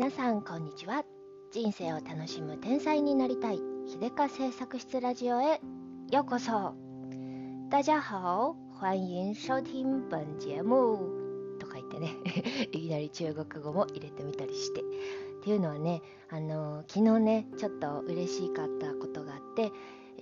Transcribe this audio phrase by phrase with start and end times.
[0.00, 1.04] 皆さんこんにちは。
[1.52, 5.60] 人生を楽しむ天才になりたい秀香製作室ラジオへ
[6.10, 6.74] ようこそ。
[7.68, 8.56] 大家好。
[8.80, 11.58] 欢迎收听本节目。
[11.58, 12.16] とか言ってね。
[12.72, 14.80] いきなり中国語も入れてみたりして。
[14.80, 14.84] っ
[15.44, 19.70] ていうのはねあの昨日ねちょっと嬉しかったことがあって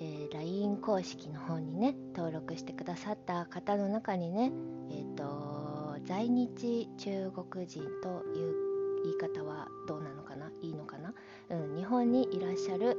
[0.01, 4.53] えー、LINE 公式の方にね登録してくださった方の中にね、
[4.91, 8.68] えーと、在日中国人という
[9.05, 10.51] 言い方はどうなのかな？
[10.63, 11.15] いいのかな、
[11.51, 12.97] うん、日本にいらっしゃる、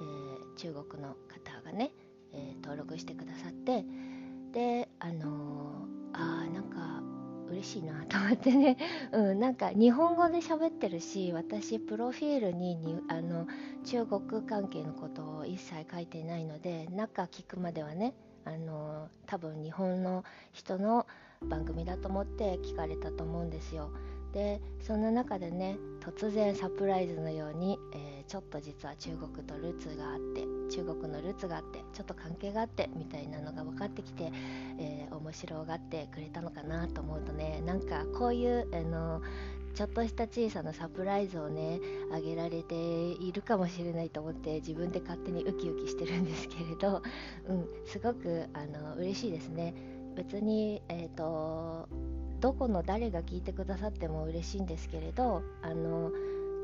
[0.00, 1.92] えー、中国の方がね、
[2.32, 3.84] えー、登録してくださって
[4.52, 7.02] であのあーなんか
[7.50, 8.76] 嬉しいなと思ってね、
[9.12, 13.46] うん、なんか日本語で喋ってるし私プロフィールににあの
[13.84, 21.06] 中国関係のことを一切書いてないので中聞くまではねあの多分日本の人の
[21.42, 23.90] 番組だと思って聞かれたと思うんですよ。
[24.32, 34.30] でそんな中でね突然サプライズのように、えー、ちょっと実は中国とルーツがあって中国のルーツがあってちょっと関係があってみたいなのが分かってきて、
[34.78, 39.22] えー、面白がってくれたのかなと思うとねなんかこういうあの
[39.74, 41.80] ちょっとした小さなサプライズをね
[42.12, 47.02] あげられているかもしれないと思って自分で勝手にウキウキしてるんですけれど、
[47.48, 49.74] うん、すごくあの嬉しいですね。
[50.16, 51.88] 別に、えーと
[52.40, 56.10] どこの誰が聞いてくださっても嬉しいんですけれどあの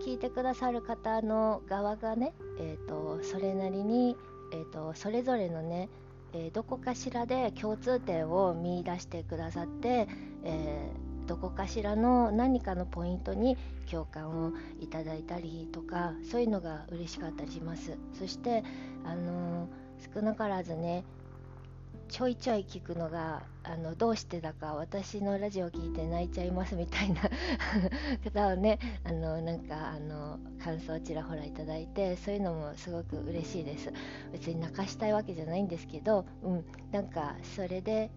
[0.04, 4.16] 聞いてくださる方の側がね、えーと、それなりに、
[4.52, 5.88] えーと、それぞれのね、
[6.34, 10.06] えー、どこかしらで共通点を見いだしてくださって、
[10.44, 13.56] えー、どこかしらの何かのポイントに
[13.90, 17.96] 共感をいただいたりとかそういうのが嬉しかったりします。
[18.18, 18.62] そして
[19.04, 19.68] あの
[20.14, 21.04] 少なからずね
[22.08, 27.22] ちょいちょい聞くのがあのどうしてだか私のラジオ聞いて泣いちゃいますみたいな
[28.32, 33.92] 方をねあのなんかあの感想ちらほらいただいてそういうのもすごく嬉しいです。
[34.32, 38.10] 別に泣かしたいわけじゃないんですけど、うん、なんかそれで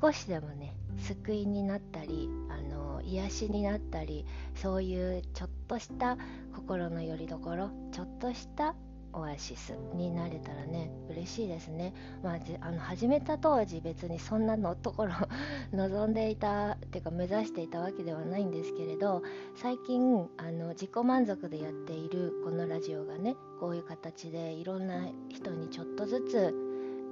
[0.00, 4.24] 少しでもね救いになったりあの癒しになったり
[4.54, 6.16] そういうちょっとした
[6.54, 8.74] 心の拠り所ちょっとした
[9.14, 15.12] オアシスになれたらね嬉しいですね、まあ、あの始めた当時別にそんなのところ
[15.72, 19.22] 望んでいたっていうか目指していたわけではないんですけれど
[19.54, 26.54] 最近あの自己満足でやっているこのラジオがねこういう形でいろんな人にちょっとずつ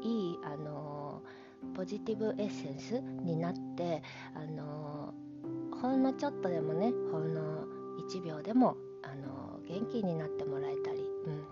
[0.02, 1.22] いいあの
[1.74, 4.02] ポジティブエッセンスになって
[4.34, 5.14] あの
[5.80, 7.64] ほんのちょっとでもねほんの
[8.08, 11.44] 1秒でもあの元気になってもらえたり、うん、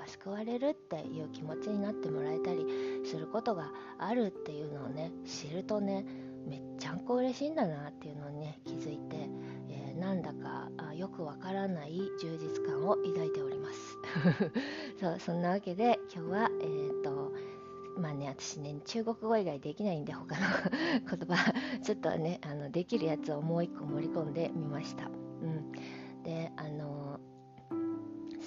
[0.00, 2.64] が救われるっていう気持ちになってもらえたり
[3.04, 6.04] することがあるっていうのをね知るとね
[6.48, 9.28] めっちゃんこ嬉しいんだなっていうのにね気づいて、
[9.68, 13.98] えー、なんだかあよくわからない充実感を抱いております
[15.00, 17.32] そうそんなわけで今日はえっ、ー、と
[17.98, 20.40] まあね私ね中国語以外できないんで他の
[21.04, 25.10] 言葉ちょっとねあのできるやつをもう一個盛り込んでみました。
[25.42, 25.72] うん、
[26.22, 26.89] であの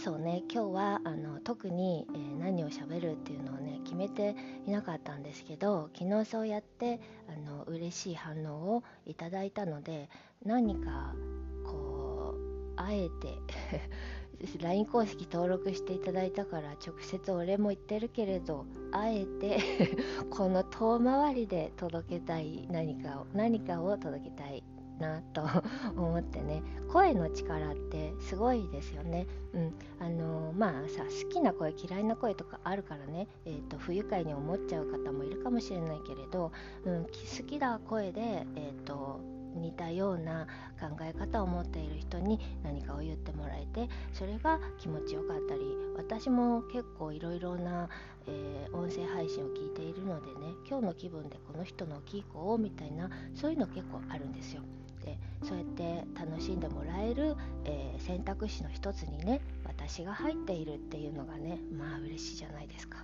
[0.03, 4.35] そうね今日はあの特に、えー、何をしゃべるっていうのをね決めて
[4.67, 6.99] いなかったんですけど昨日そうやって
[7.29, 10.09] あの嬉しい反応をいただいたので
[10.45, 11.15] 何か
[11.63, 19.59] こうあえて LINE 公式登録していただいたから直接お礼も言ってるけれどあえて
[20.29, 24.65] この遠回りで届けたい何かを何かを届けたい
[25.03, 25.43] なと
[25.97, 29.27] 思ってね声の力ってすごいですよね。
[29.53, 36.51] うん、あのまあさ好きな声嫌いな声とかあるからね、えーと、不愉快に思っちゃう方もいるかもしれないけれど、
[36.85, 37.09] うん、好
[37.45, 40.47] きな声で、えーと似たような
[40.79, 45.61] 考え方を持っている人に何かを言ってもらえてそれが気持ちよかったり
[45.95, 47.89] 私も結構いろいろな、
[48.27, 54.61] えー、音声配信を聞いているのでね今日の気分でこの人の聞こうみたいなそういうの結構あるんですよ。
[55.03, 57.35] でそうやって楽しんでもらえる、
[57.65, 62.99] えー、選択肢の一つにね私が入っているっていうのがねまあ嬉しいじゃないですか。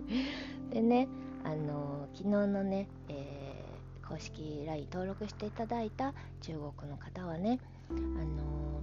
[0.70, 1.08] でね
[1.44, 7.58] あの、昨日のね、えー、公式 LINE 登録していただいた中国の方はね
[7.90, 8.82] あの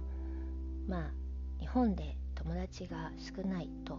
[0.86, 1.10] まあ
[1.58, 3.98] 日本で友達が少ないと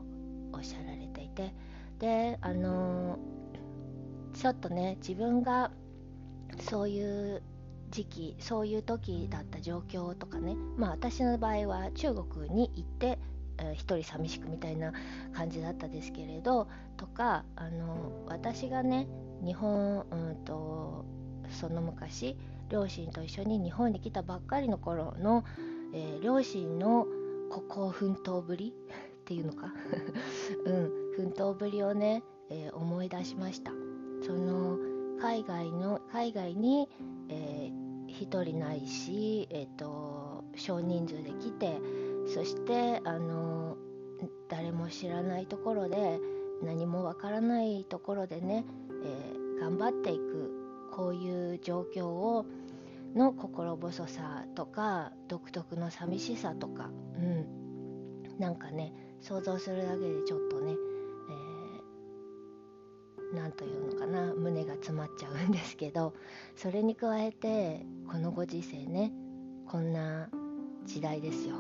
[0.54, 1.54] おっしゃられていて
[2.00, 3.18] であの
[4.34, 5.72] ちょっとね自分が
[6.60, 7.02] そうい
[7.36, 7.42] う
[7.92, 10.56] 時期そういう時だった状況とかね。
[10.78, 13.20] まあ私の場合は中国に行って、
[13.60, 14.94] えー、一人寂しくみたいな
[15.34, 16.68] 感じだったですけれど
[16.98, 19.08] とかあの私がね
[19.44, 21.06] 日本、うんと
[21.50, 22.38] その昔
[22.70, 25.44] 両親と一緒に日本に来たばっかりの頃の
[25.94, 27.06] えー、両親の
[27.50, 28.74] 孤高奮闘ぶり
[29.22, 29.74] っていうのか？
[30.66, 30.92] うん。
[31.16, 33.72] 奮闘ぶりをね、えー、思い出しました。
[34.22, 34.78] その
[35.20, 36.88] 海外の海外に、
[37.28, 37.81] えー、
[38.12, 41.80] 1人ないし、えーと、少人数で来て
[42.34, 43.78] そしてあの
[44.50, 46.20] 誰も知らないところで
[46.62, 48.66] 何もわからないところでね、
[49.04, 50.52] えー、頑張っていく
[50.92, 52.46] こういう状況を
[53.16, 60.76] の心細さとか独特の寂しさとか、うん、なんかね想像するだけでちょっとね
[63.34, 66.14] 何というのかな胸が詰まっちゃうんですけど
[66.56, 69.12] それに加えてこのご時世ね
[69.68, 70.30] こんな
[70.86, 71.56] 時代ですよ。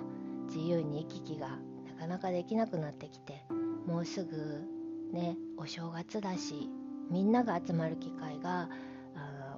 [0.47, 3.45] 自由に行き来がなかなかできなくなってきて
[3.87, 4.67] もうすぐ
[5.13, 6.69] ねお正月だし
[7.09, 8.69] みんなが集まる機会が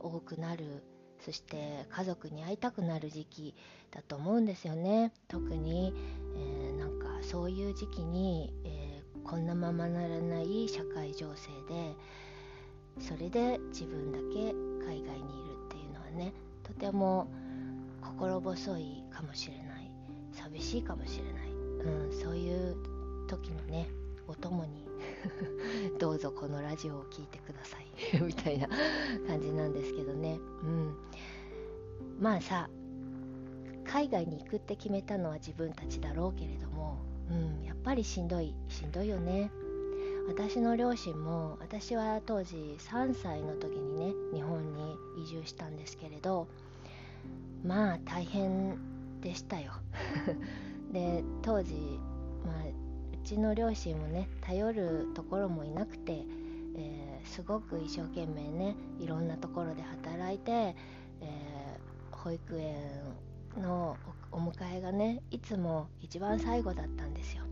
[0.02, 0.84] 多くなる。
[1.20, 3.56] そして家族に会いたくなる時期
[3.92, 5.14] だと思うんですよね。
[5.30, 5.94] 特に、
[6.36, 8.54] えー、なんかそういう時期に、
[9.24, 11.96] こんなままならない社会情勢で
[13.00, 14.54] それで自分だけ
[14.86, 16.34] 海外にいるっていうのはね
[16.64, 17.28] とても
[18.02, 19.92] 心細いかもしれない
[20.34, 22.76] 寂しいかもしれない、うん、そういう
[23.28, 23.88] 時のね
[24.28, 24.84] お供に
[26.00, 28.68] どうぞこのラジオを聴いてください みたいな
[29.28, 30.40] 感じなんですけどね。
[30.64, 30.96] うん。
[32.20, 32.70] まあさ
[33.86, 36.73] 海外に行くって決めたのは自分たちだろうけれども、
[37.94, 39.52] ぱりしんどいしんどいよね。
[40.28, 46.48] 私の両親も私は当時3歳の時にね日本に移住したんですけれど
[47.64, 48.80] まあ大変
[49.22, 49.74] でしたよ。
[50.92, 52.00] で当時、
[52.44, 52.72] まあ、う
[53.24, 56.24] ちの両親もね頼るところもいなくて、
[56.76, 62.76] えー、すごく一生懸命ねいろんなところで働いて、えー、保育園
[63.62, 63.98] の
[64.32, 67.44] お迎えがねいつも一番最後だったんですよ。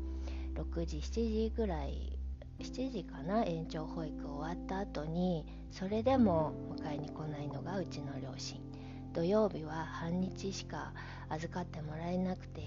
[0.55, 2.17] 6時7時ぐらい
[2.59, 8.71] 7時かな延長保育終わった後にそれでも迎えに来ないのがうちの両親。
[9.13, 10.93] 土曜日は半日しか
[11.29, 12.61] 預かってもらえなくて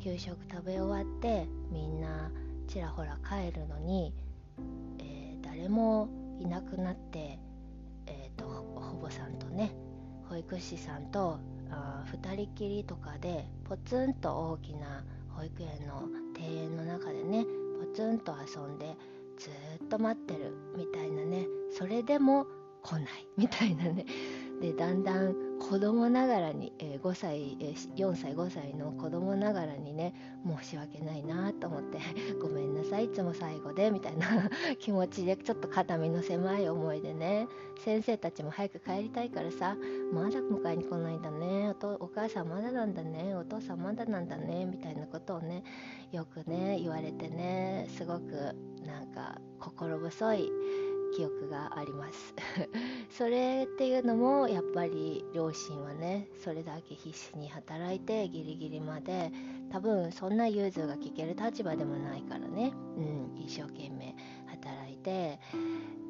[0.00, 2.30] 給食食べ終わってみんな
[2.66, 4.12] ちらほら帰るのに、
[4.98, 6.08] えー、誰も
[6.40, 7.38] いなくなって、
[8.06, 9.72] えーと、と保母さんとね
[10.28, 11.38] 保育士さんと
[11.70, 16.08] あ2人きりとかでポツンと大きな保育園の
[16.38, 17.44] 庭園の中でね
[17.80, 18.96] ポツンと遊んで
[19.36, 19.50] ず
[19.84, 22.46] っと待ってるみたいなねそれでも
[22.82, 23.04] 来ない
[23.36, 24.06] みたいなね。
[24.60, 30.14] でだんだん子供ながらに、えー、5歳、えー、4歳5歳の子供ながらにね
[30.46, 31.98] 申し訳ないなと思って
[32.40, 37.48] ごめんなさいいつも最後でみたいな 気持ちでちょっと肩身の狭い思いでね
[37.78, 39.76] 先生たちも早く帰りたいからさ
[40.12, 45.64] まだ迎えに来ないんだねおお母さんまだなんだねお父さんまだなんだねみたいなことをね
[46.12, 48.54] よくね言われてねすごく
[48.86, 50.52] なんか心細い
[51.16, 52.34] 記憶があります。
[53.08, 59.32] それっていうのもやっぱり両親はねそれだけ必死に働いてギリギリまで
[59.70, 64.14] 多分そんな融通が聞ける立場でもないからね、うん、一生懸命
[64.46, 65.40] 働いて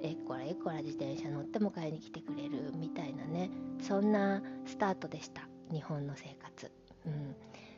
[0.03, 3.50] えっこらえっこら自転車乗って迎えに来てくれるみたいなね。
[3.81, 6.73] そんなスタートでした日本の生活、
[7.07, 7.37] うん、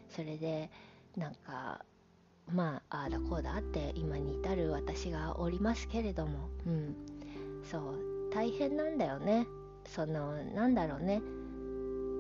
[0.09, 0.71] それで
[1.15, 1.85] なんか
[2.51, 6.97] まあああだこうだって今に至る私がおりますけれども、うん、
[7.71, 7.83] そう
[8.33, 9.47] 大変なんだよね。
[9.87, 11.23] そのなんだろうね、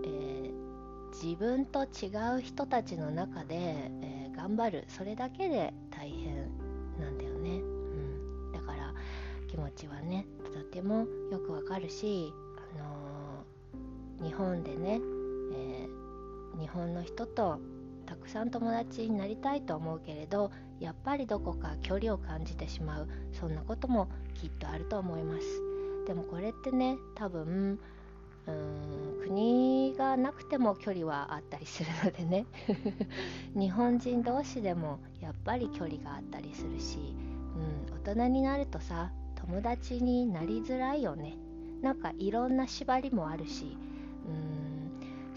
[0.05, 3.55] えー、自分と違う人たちの中で、
[4.03, 4.85] えー、頑張る。
[4.89, 6.49] それだけで大変
[6.99, 8.95] なんだよね、うん、だから
[9.49, 12.33] 気持ちはねとてもよくわかるし、
[12.75, 15.01] あのー、日本でね、
[15.55, 15.89] え
[16.59, 17.59] 日本の人と
[18.09, 20.51] たくさん友達になりたいと思うけれど
[20.81, 25.45] やっぱりどこか距離を感じてしまうそんなこともきっとあると思います。
[26.07, 27.79] でもこれってね多分
[28.47, 32.47] うん国がなくても距離はあったりするのでね。
[33.55, 37.15] 日本人同士でもやっぱり距離があったりするし、
[37.57, 41.37] うん、大人になるとさ友達になりづらいよね。
[41.83, 43.77] なんかいろんな縛りもあるし
[44.27, 44.68] うん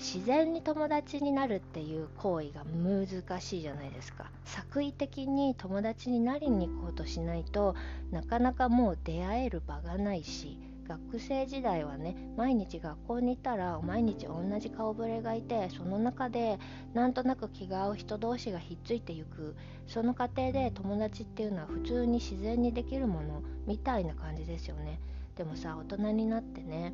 [0.02, 4.32] 自然に友達になるっていう行為が難しいじゃないですか。
[4.46, 7.76] 作為的に友達になりに行こうとしないと
[8.10, 16.58] なかなかもう出会える場がないし学生時代はね毎日学校に行ったら毎日同じ顔ぶれがいてその中で
[16.96, 19.56] なんとなく気が合う人同士がひっついていく
[19.86, 25.00] その過程で友達っていうのは普通に自然にできるものみたいな感じですよね。
[25.36, 26.94] でもさ大人になってね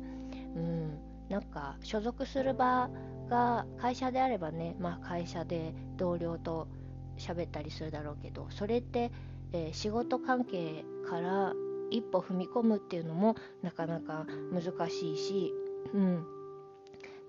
[0.54, 2.90] うんなんか所属する場
[3.28, 6.68] が会社であればね、まあ、会社で同僚と
[7.18, 9.10] 喋ったりするだろうけどそれって、
[9.52, 11.52] えー、仕事関係から
[11.90, 15.52] 一歩踏み込むっていうのもなかなか難しいし、
[15.94, 16.26] うん。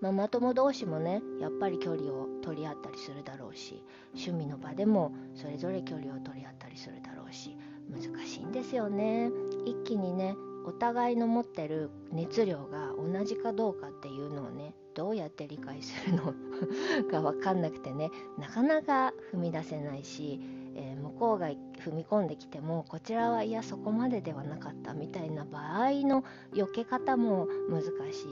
[0.01, 7.57] ママ友同士もねやっぱり距離を取り合ったりするだろうし趣味の場でもそれぞれ距離を取り合ったりするだろうし
[7.89, 9.29] 難しいんですよね。
[9.65, 10.35] 一気にね
[10.69, 16.35] お互いの持ってる熱量が同じかどうかっていうのをねどうやって理解するの
[17.09, 20.39] か分かんなくてねなかなか踏み出せないし、
[20.75, 26.23] えー、向こうが踏み込んできてもこちらはいやそこまでではなかったみたいな場合の
[26.53, 28.27] 避け方も難しいし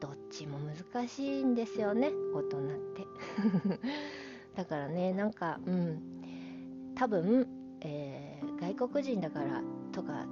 [0.00, 3.06] どっちも難しいんですよね大人って。
[4.54, 6.02] だからねなんかうん
[6.94, 7.48] 多分、
[7.80, 10.26] えー、外国人だからとか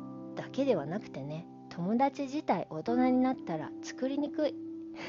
[0.52, 4.54] けではなくてね友達自体大人になったら作りにくい。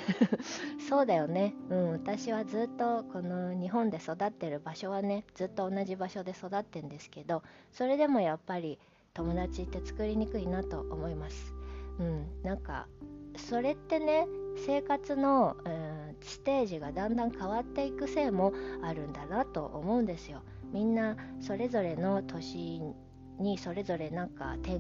[0.90, 1.54] そうだよね。
[1.70, 8.80] うん私はずっとこの日本で育ってる場所はねずっと同じ場所で育ってんですけどそれでもやっぱり
[9.14, 11.54] 友達って作りにくいなと思います。
[12.00, 12.88] うんなんか
[13.36, 14.28] それってね
[14.66, 20.42] 生活の、うん、ステージがだんだん変わっていくせいもあるんだなと思うんですよ。
[20.72, 22.82] みんなそれぞれの年
[23.40, 24.80] にそれぞれなんか転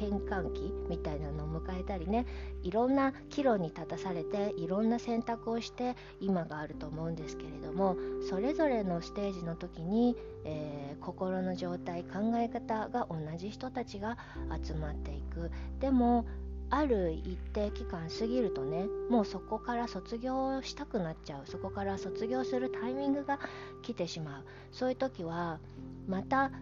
[0.00, 2.24] 転換期みたいなのを迎えたりね
[2.62, 7.96] いろんな岐路に立たされていろんな選択をして今があると思うんですけれども
[8.28, 14.16] それぞれのステージの時に、えー、心の状態考え方が同じ人たちが
[14.64, 15.50] 集まっていく。
[15.80, 16.24] でも
[16.72, 21.42] ある一定期間過ぎるとねもうそこから卒業したくなっちゃう。
[21.46, 23.40] そこから卒業するタイミングが
[23.82, 24.44] 来てしまう。
[24.72, 25.58] そういう時は
[26.06, 26.52] また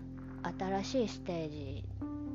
[0.59, 1.85] 新しいステージ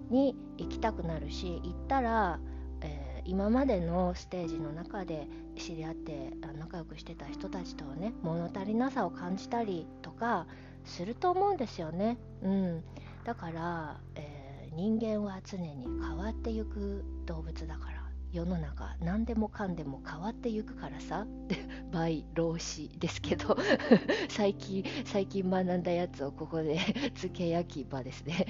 [0.10, 2.39] に行きたくなるし行ったら、
[2.81, 10.48] えー、今までのステージの中で知り合って仲良くしてた人たちとね物足りなさを感じたりとか
[10.86, 12.17] すると思うんですよね。
[12.41, 12.83] うん、
[13.24, 17.92] だから、えー、人間は常に変わっていく動物だから
[18.33, 21.27] 世の中何でもかんでも変わっていくからさ。
[21.93, 23.55] 倍老子ですけど。
[24.27, 26.79] 最近最近学んだやつをここで
[27.13, 28.47] 付け焼き場ですね。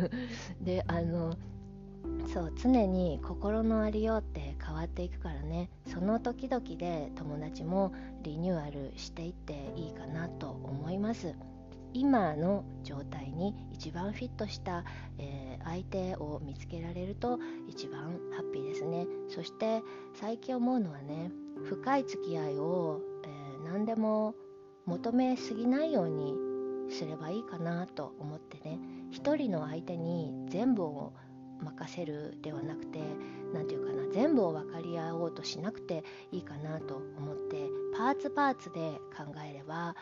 [0.62, 1.36] であの
[2.26, 5.68] そう常に心のありようって変わっていくからね。
[5.86, 7.92] その時々で友達も
[8.22, 11.34] リニューアルしていっていいかなと思います。
[11.92, 14.84] 今の状態に一番フィットした、
[15.18, 19.06] えー、相手を見つけられると一番ハッピーですね。
[19.28, 19.82] そして
[20.14, 21.30] 最近思うのはね
[21.64, 24.34] 深い付き合いを、えー、何でも
[24.86, 26.34] 求めすぎないように
[26.90, 28.78] すればいいかなと思ってね。
[29.10, 31.12] 一人の相手に全部を
[31.60, 33.00] 任せるではなくて
[33.52, 39.94] 何て言うかな全部を分かり合おうとしなくていいかなと思ってパーツパーツで考えれば、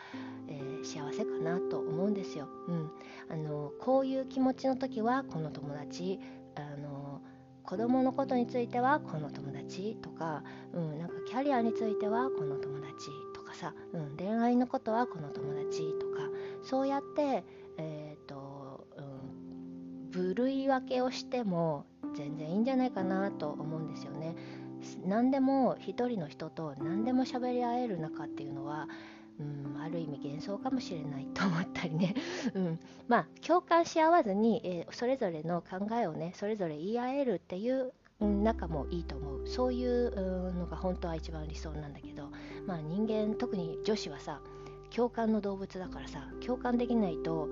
[0.47, 2.47] えー、幸せかなと思うんですよ。
[2.67, 2.91] うん、
[3.29, 6.19] あのこういう気持ちの時はこの友達
[6.55, 7.21] あの
[7.63, 10.43] 子供のことについてはこの友達とか、
[10.73, 16.29] うん、なんかキャリアについてはこの友達とかさ、うん、恋愛のことはこの友達とか
[16.63, 17.43] そうやって、
[17.77, 24.35] えーとうん、部類分けをしても全然いいんじゃないかなと思うんですよね。
[25.05, 28.87] 何でも一人の人と何でも喋り合える中っていうのは
[29.39, 32.15] うん、ある意味幻想かもしれないと思ったりね、
[32.55, 39.47] うん、まあ共感し合わずに、えー、それぞれの考えをねそれぞれ言い合えるっていう仲もいいと思う。
[39.47, 42.29] そういうのが本当は一番理想なんだけど。
[42.67, 44.41] まあ人間特に女子はさ
[44.93, 47.49] 共感の動物だからさ共感できないと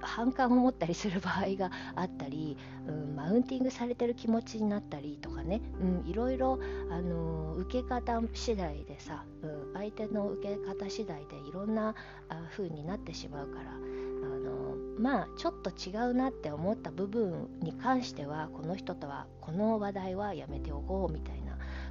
[0.00, 2.56] 反感を持ったりする場合があったり、
[2.86, 6.58] うん、マウンティングされてる気持ちになったりとかね、うん、いろいろ、
[6.90, 11.94] あの受け方次第でさ、うん、相手の受け方次第でいろんな
[12.50, 13.78] 風になってしまうから、あ
[14.38, 21.45] のまあちょっと違うなって思った部分に関してはこの人とはこの話題はやめておこうみたいな。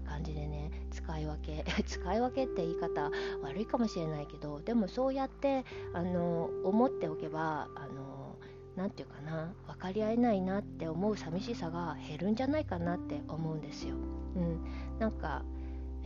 [0.06, 8.38] 感じでね使い分け 使い分けって言い方悪いかもしれないけどでもそうやってあの思っておけばあの
[8.76, 13.96] 何て言うかな分かり合えないなって思う寂しさが減るんじゃないかなって思うんですよ。
[14.36, 14.66] うん、
[15.00, 15.44] なんか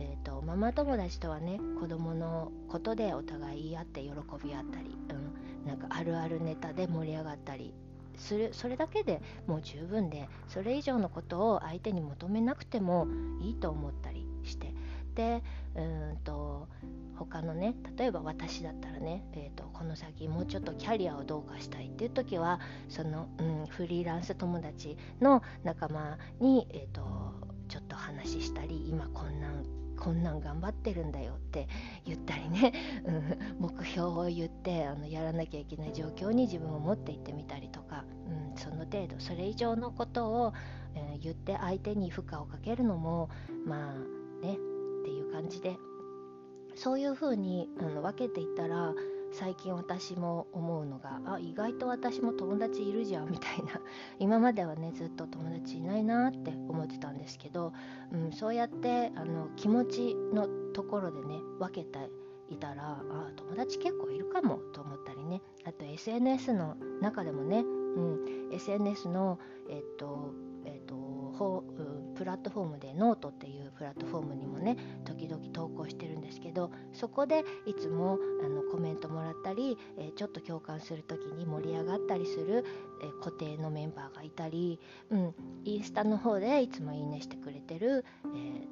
[0.02, 4.10] えーと、ママ友達とはね子供のことでお互い言い合って喜
[4.42, 7.74] び合ったり、うん、なんかあるあるネタで盛り上がったり
[8.20, 13.08] するそれだけでもう十分でそれ以上のことを相手に求めなくても
[13.40, 14.74] いいと思ったりして
[15.14, 15.42] で
[15.74, 15.80] う
[16.14, 16.68] んと
[17.16, 27.02] 他のね例えば私だったらね、えーと、この先もうちょっとキャリアをどうかしたいっていう時はその、うん、フリーランス友達の仲間に、えーと、
[27.68, 31.68] ちょっと話したり今こんなんこんなん頑張ってるんだよって
[32.06, 32.72] 言ったりね、
[33.04, 39.20] うん、目標を言ってあのやらなきゃいけない状況に自分を持っていってみたりとか、うん、その程度。
[39.20, 40.52] それ以上のことを、
[40.94, 43.28] えー、言って相手に負荷をかけるのも
[43.66, 43.94] まあ
[44.44, 44.54] ね。
[44.54, 45.76] っていう感じで。
[46.74, 48.94] そういうふうにあの分けていったら
[49.32, 53.80] 最近私も思うのがあ意外と私も友達いるじゃんみたいな。
[54.18, 57.72] 今まではねずっと友達いないなって思ってたんですけど、
[58.12, 62.10] うん、そうやってあの気持ちのところでね分けて
[62.48, 65.42] いたらあ友達結構いるかもと思ったりね。
[65.64, 70.34] あと SNS の中でもね、うん、SNS のえっと
[70.64, 82.66] えっとほうプラットフォームでノートっていうプラットフォームにもね時々投稿してるんですけどそこでいつもあのコメントもらったり、えー、ちょっと共感する時に盛り上がったりする、
[83.02, 85.34] えー、固定のメンバーがいたり、うん、
[85.64, 88.04] インスタの方でいつもいいねしてくれてる、
[88.36, 88.68] え、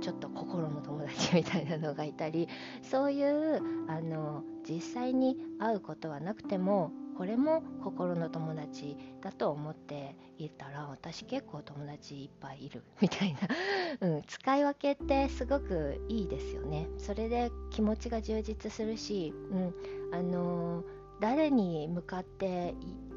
[0.00, 2.48] ちょっと心の友達みたいなのがいたり
[2.82, 13.40] そういうあの実際に会うことはなくてもこれも心の友達だと思っていたら私結構友達いっぱいいるみたいな、
[14.08, 16.88] うん、使い分けってすごくいいですよね。
[16.96, 19.74] それで気持ちが充実するし、うん
[20.12, 20.86] あのー、
[21.18, 22.76] 誰に向かって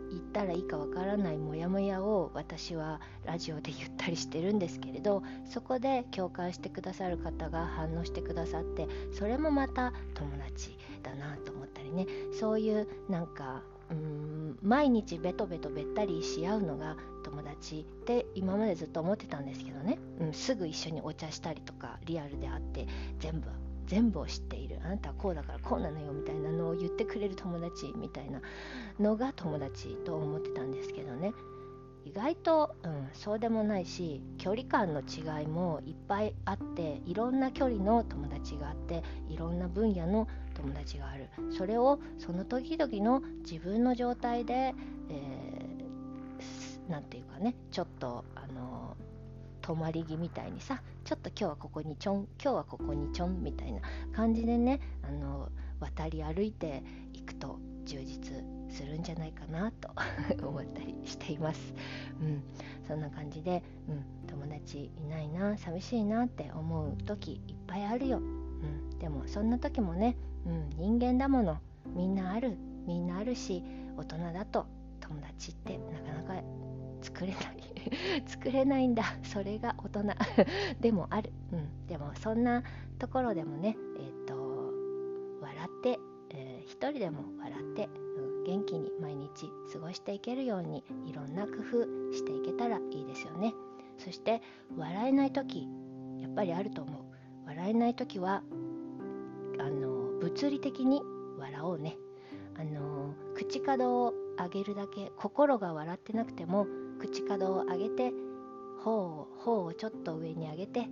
[0.10, 12.08] 言ったらいいかわからないモヤモヤを私はラジオで言ったりしてるんですけれどそこで共感してくださる方が反応してくださってそれもまた友達だなと思ったりね。
[12.34, 22.88] そういうなんかうん毎日ベトベトべったりし合うのが友達って今までずっと思ってたんですけどね、うん、すぐ一緒にお茶したりとかリアルで会って
[23.20, 23.48] 全部
[23.88, 24.80] 全部を知っている。
[24.86, 28.40] あなたはこうだからこうなのよみたいなのを言ってくれる友達みたいな
[29.00, 31.34] のが友達と思ってたんですけどね。
[32.06, 44.74] 意外と、うん、そうでもないし距離感の違いもいっぱいあっていろんな距離の友達があっていろんな分野の友達があるそれをその時々の自分の状態で
[46.88, 48.96] 何、えー、て言うかねちょっとあの
[49.62, 53.82] 泊まり木みたいにさちょっと今日はここにちょん今日はここにちょんみたいな
[54.14, 55.50] 感じでねあの
[55.80, 59.90] 渡り歩いていくと充実するんじゃないかなと
[60.48, 61.74] 思ったりしています。
[62.22, 62.44] うん、
[62.88, 68.20] そんな感じで、うん、友達いないな寂しいなって思う時いっぱいあるよ。
[68.20, 71.60] うん、でもそんな時もねうん、人間だもの。
[71.96, 72.58] みんなある。
[72.86, 73.64] みんなあるし
[73.98, 74.66] 大人だと。
[75.00, 76.44] 友達ってなかなか
[77.02, 77.62] 作れない。
[78.26, 79.04] 作れないんだ。
[79.24, 80.04] それが大人。
[80.80, 82.64] でもある、うん、でもそんな
[83.00, 84.36] ところでもねえっ、ー、と
[85.42, 86.00] 笑って、
[86.30, 93.54] えー、一人でも笑って、うん、元気に毎日過ごしていけるようにいろんな工夫していけたらいいですよね。
[93.98, 94.42] そして
[94.78, 95.68] 笑えない時
[96.20, 97.04] やっぱりあると思う。
[97.46, 98.44] 笑えない時は
[100.22, 101.02] 物理的に
[101.38, 101.98] 笑おうね。
[102.56, 106.68] あの口角を上げるだけ心が笑ってなくても
[107.00, 108.14] 口角を上げて
[108.84, 110.88] 頬を頬をちょっと上に上げて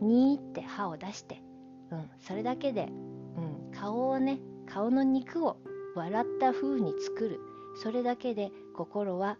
[0.00, 1.42] ニーって歯を出して、
[1.90, 2.88] うん、それだけで、
[3.36, 5.56] うん、顔をね顔の肉を
[5.94, 7.40] 笑った風に作る。
[7.82, 9.38] それだけで心は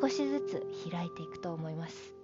[0.00, 2.14] 少しずつ開いていくと思います、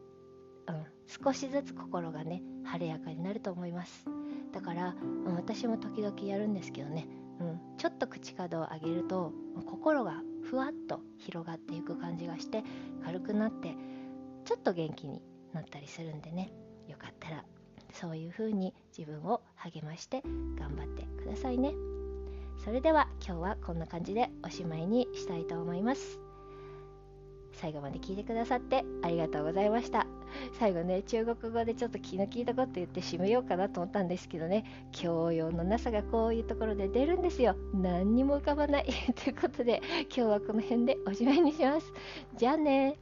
[0.68, 0.84] うん、
[1.24, 4.13] 少しずつ心がね晴れやかになると思います。
[4.54, 4.94] だから、
[5.36, 7.08] 私も時々やるんですけどね、
[7.40, 9.32] うん、ちょっと口角を上げると
[9.66, 12.62] 心がふわっと広がっていく感じがして
[13.04, 13.74] 軽くなって
[14.44, 15.20] ちょっと元気に
[15.52, 16.52] なったりするんでね。
[16.86, 17.44] よかったら
[17.92, 20.22] そういう風に自分を励まして
[20.56, 21.72] 頑張ってくださいね。
[22.64, 26.20] それでは今日はこんな感じでおしまいにしたいと思います。
[27.52, 30.06] 最後まで聞いてくださってありがとうございました。
[30.58, 34.64] 最後ね中国語でちょっと気の利いたこと言って締めようかなと思ったんですけどね。
[34.92, 37.56] 教養のなさがこういうところで出るんですよ。
[37.74, 38.86] 何にも浮かばない。
[39.24, 41.92] ということで今日はこの辺でおしまいにします。
[42.36, 42.96] じゃあね。